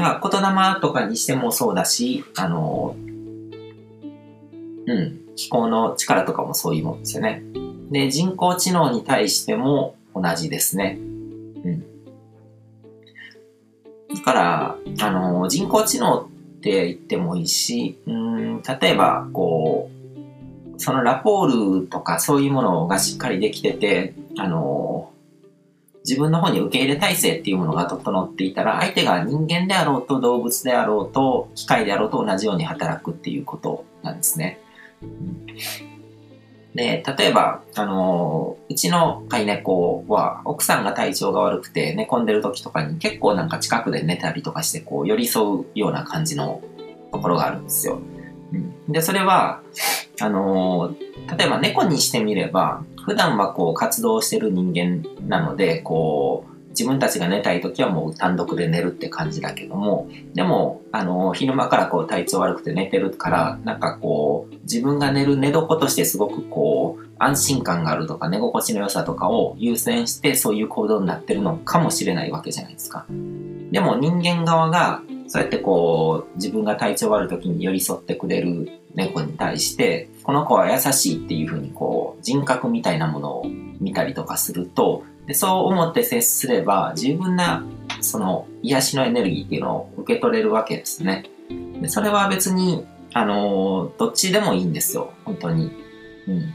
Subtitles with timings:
[0.00, 2.96] だから言霊とかにしてもそうだし、あの、
[4.86, 7.42] うん、気候の力とかもそういうもんですよね。
[7.90, 10.96] で、人工知能に対しても同じですね。
[10.98, 11.04] う
[11.68, 11.84] ん。
[14.14, 25.10] だから、あの、人工知能って言ってもいいし、うん、例えば、こう、そのラポールとかそういうものがしっかりできてて、あの、
[26.06, 34.60] 自分の方に受け入れ体制っていうものが整っていたら、相手が人間であろうと動物であろうと機械であろうと同じように働くっていうことなんですね。
[36.74, 46.62] で、例えば、あのうちの飼い猫は、奥さんが体調が悪くて寝込んでる時とかに結構なんか近くで寝たりとかして、こう、寄り添うような感じの
[47.12, 48.00] ところがあるんですよ。
[48.88, 49.62] で、それは、
[50.22, 50.94] あの
[51.38, 73.06] 例えば猫にしてみれば、普段はこう活動してる人間なので、こう、自分たちが寝たい時はもう単独で寝るって感じだけども、でも、あの、昼間からこう体調悪くて寝てるから、なんかこう、自分が寝る寝床としてすごくこう、安心感があるとか寝心地の良さとかを優先してそういう行動になってるのかもしれないわけじゃないですか。
[73.72, 83.46] でも人間側が、そうやってこう、自分が体調悪い時に寄り添ってくれる猫に対して、この子は優しいっていうふうにこう、人格みたいなものを
[83.78, 87.64] 見たりとかすると、でそう思って接すれば十分な
[88.00, 91.26] その癒しのエネルギーっていうのを受け取れるわけですね。
[91.80, 95.12] でそれは別に、あのどっちでもいいんですよ。
[95.24, 95.70] 本当に。
[96.26, 96.54] うん。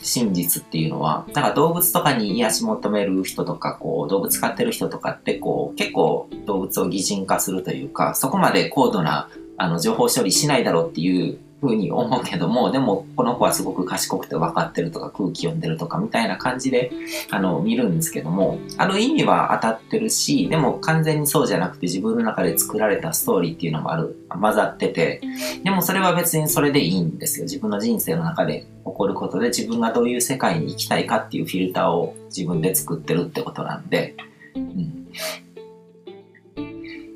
[0.00, 16.90] 真実っていうのは、だから動物とかに癒し求める人とか、こう、動物飼ってる人とかって、こう、結構動物を擬人化するというか、そこまで高度な、あの、情報処理しないだろうっていうふうに思うけども、でもこの子はすごく賢くて分かってるとか空気読んでるとかみたいな感じで、
[17.30, 25.20] あの、見るんですけども、ある意味は当たってるし、でも完全にそうじゃなくて自分の中で作られたストーリーっていうのもある、混ざってて、
[25.62, 27.44] でもそれは別にそれでいいんですよ。
[27.44, 34.16] 自分の人生の中で起こることで自分がどういう世界に行きたいかっていうフィルターを自分で作ってるってことなんで、
[34.56, 35.06] うん。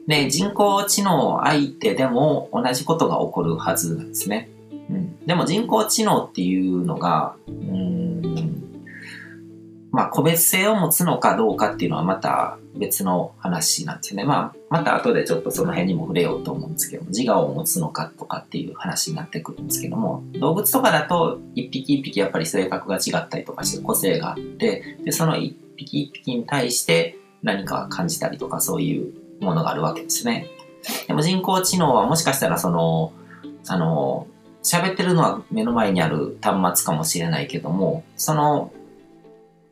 [0.06, 4.48] で、人工知能相手でも同じことが起こるはずなんですね。
[4.88, 8.22] うん、でも人工知能っていうのが、うん、
[9.90, 14.24] まあ個別性を持つのかどうかっていうのはまた別の話なんですよね。
[14.24, 30.48] まあ、また後でちょっとその辺にも触れようと思うんですけども、自我を持つのかとかっていう話になってくるんですけども、動物とかだと一匹一匹やっぱり性格が違ったりとかして個性があって、で、その一匹一匹に対して何か感じたりとかそういうものがあるわけですね。
[31.06, 33.12] でも人工知能はもしかしたらその、
[33.68, 34.26] あの、
[34.62, 38.72] 喋ってるのは目の前にある端末かもしれないけども、その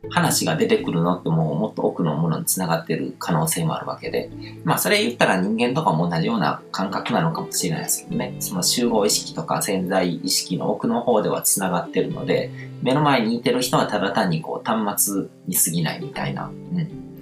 [0.09, 4.29] 話が出てくるのってもうもっと奥のものにつながってる可能性もあるわけで、
[4.63, 12.51] まあそれ言ったら人間とかも同じような感覚なのかもしれないですけどね、その集合意識とか潜在意識の奥の方ではつながってるので、
[12.81, 16.47] 目の前にいてる人はただ単にこう端末に過ぎないみたいな。
[16.47, 17.21] うん。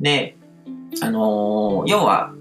[0.00, 0.36] で、
[1.00, 2.34] あのー、要は、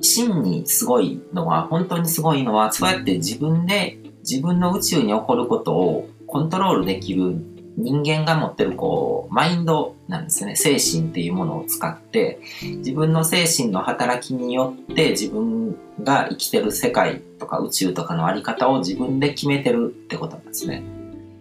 [0.00, 7.34] 真にすごいのは、本当にすごいのは、そうやって自分で自分の宇宙に起こることをコントロールできる
[7.76, 10.56] 人間が持ってるこう、マインドなんですね。
[10.56, 20.82] 精神っていうものを使って、自分の精神の働きによって自分が生きてる世界とか宇宙とかのあり方を自分で決めてるってことなんですね。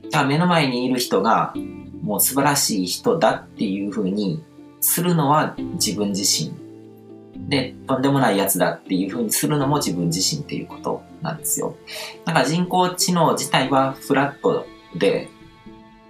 [0.05, 1.53] だから目の前にいる人が
[2.01, 4.43] もう素晴らしい人だっていうふうに
[4.81, 6.53] するのは自分自身。
[7.49, 11.75] で、とんでもないやつだっていう風にするのも自分自身っていうことなんですよ。
[12.25, 14.67] だから人工知能自体はフラット
[14.97, 15.29] で、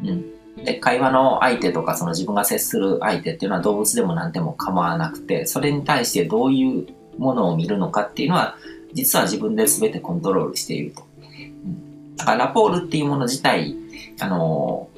[0.03, 0.40] うん。
[0.63, 6.88] で、会話の相手とかその自分が接する相手っていうのは動物でも何でも構わなくて、それに対してどういう
[7.18, 8.57] ものを見るのかっていうのは、
[8.94, 11.03] 実は自分で全てコントロールしていると。
[11.63, 13.75] うん、だからラポールっていうもの自体、
[14.19, 14.90] あの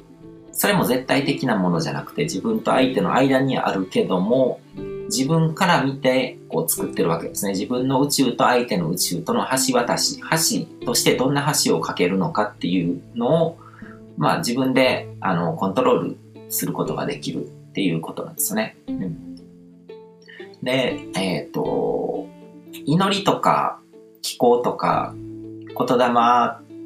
[0.62, 4.60] それも絶対的なものじゃなくて自分と相手の間にあるけども
[5.06, 7.50] 自分から見てこう作ってるわけですね。
[7.50, 13.58] 自分の宇宙と相手の宇宙との橋渡し、橋としてどんな橋を架けるのかっていうのを、
[14.16, 16.16] まあ自分であのコントロール
[16.48, 18.76] することができるっていうことなんですね。
[18.86, 19.34] うん、
[20.62, 22.28] で、えっ、ー、と、
[22.86, 23.80] 祈りとか
[24.22, 26.08] 気候とか言霊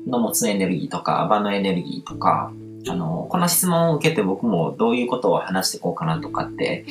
[0.07, 2.51] の持つエネルギーとか、場のエネルギーとか、
[2.89, 6.85] あの、この質問を受けて僕もどういうことを話していこうかなとかって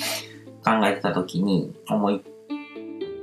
[0.64, 2.22] 考えてた時に思い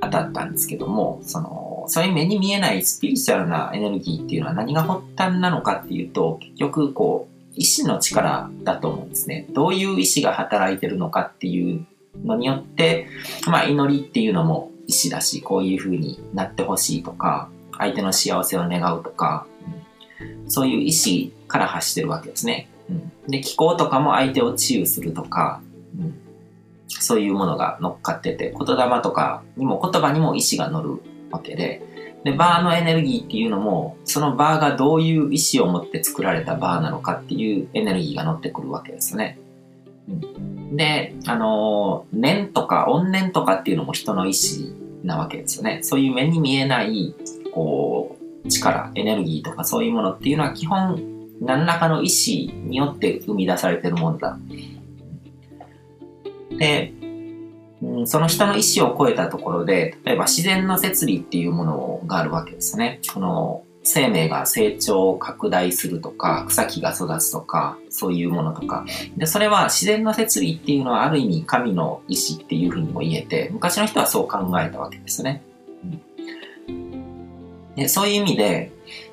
[0.01, 9.45] 当たったんですけども、その、そういう目に見えないスピリチュアルなエネルギーっていうのは何が発端なのかっていうと、結局こう、意志の力だと思うんですね。
[9.51, 11.85] どういう意志が働いてるのかっていう
[12.23, 13.07] のによって、
[13.47, 19.45] まあ祈りっていうのも意思だし、こういう風になってほしいとか、相手の幸せを願うとか、
[20.47, 22.69] そういう意思から発してるわけですね。
[22.89, 25.61] うん、で、気候とかも相手を治癒するとか、
[25.97, 26.15] うん、
[26.87, 31.81] そういうものが乗っかってて、言霊とかにも言葉にも意思が乗るわけで、
[32.23, 39.37] で、バーのエネルギーっていうのも、そのバーがどういう意志を持って作られたバーなのかっていうエネルギーが乗ってくるわけですね。
[40.07, 44.73] うん、で、あの、念とか怨念とかっていうのも人の意志
[45.03, 45.79] なわけですよね。
[45.83, 47.13] そういう目に見えない、
[47.53, 48.12] こう、
[48.49, 51.01] 力、エネルギーとかそういうものっていうのは基本、
[51.41, 54.37] 何らかの意志によって生み出されてるものだ。
[56.57, 56.93] で、
[58.05, 62.99] その人の意思を超えたところで、例えば自然の摂理っていうものがあるわけですね。
[63.13, 68.85] この生命が成長を、拡大するとか、草木が育つとか、そういうものとか。
[69.17, 75.43] で、それは自然の摂理っていうのはある意味神の意志っていうふうにも言えて、昔の人はそう考えたわけですね。
[77.75, 78.71] でそういう意味で、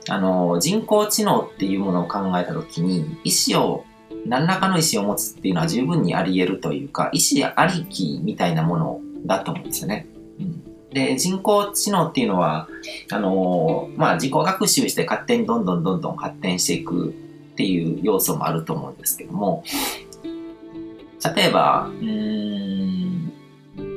[0.09, 3.85] あの、人工知能っていうものを考えたときに、意志を
[4.27, 10.07] 何らかの意思を持つっていうのは十分にあり得るというか、意思ありきみたいなものだと思うんですよね。
[10.39, 12.69] うん、で、人工知能っていうのは、
[13.11, 19.65] あの、まあ、自己学習して勝手にどんどんどんどん発展していくっていう要素もあると思うんですけども、
[21.37, 22.70] 例えば、うん、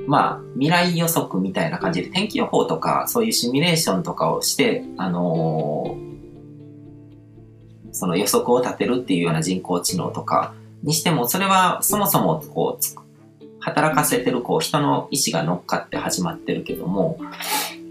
[0.07, 6.13] まあ、未来予測みたいな感じで天気予報とか、そういうシミュレーションとかをして、あのー
[7.93, 13.03] その予測を立てるっていうような人工知能とかにしても、それはそもそもこう、
[13.59, 17.19] 働かせてるこう人の意思が乗っかって始まってるけども、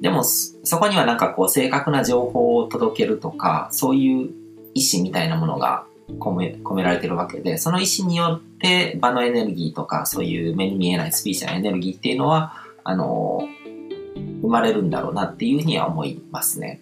[0.02, 4.30] でもそこにはなんかこう正確な情報を届けるとか、そういう
[4.74, 5.86] 意思みたいなものが
[6.18, 12.54] 込め込められてるわけで、その意思によって場のエネルギーとか、そういう目に見えないスピーチのエネルギーっていうのは、
[12.84, 13.42] あの、
[14.42, 16.80] 生まれるんだろうなっていうふうには思いますね。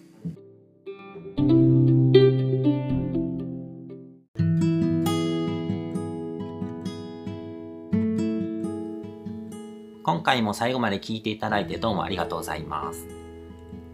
[10.03, 13.07] 今回も最後まで聞いていただいてどうもありがとうございます。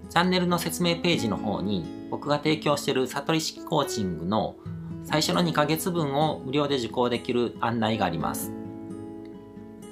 [0.09, 4.55] チャンネルの説明ページの方に僕が提供している悟り式コーチングの
[5.07, 8.51] 最初の2ヶ月分を無料で受講できる案内があります。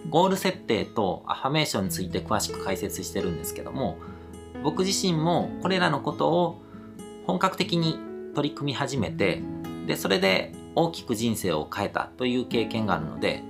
[0.10, 3.98] ゴール設定とアファメーションについて詳しく解説してるんですけども、
[4.62, 6.62] 僕自身もこれらのことを
[7.26, 7.98] 本格的に
[8.36, 9.42] 取り組み始めて、
[9.88, 13.42] で、それで大きく人生を変えたという経験があるので、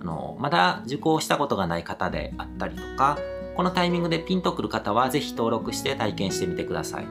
[0.00, 3.18] あのまだ受講したことがない方であったりとか
[3.56, 7.06] このタイミングでピンとくる方はぜひ登録して体験してみてください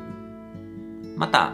[1.15, 1.53] また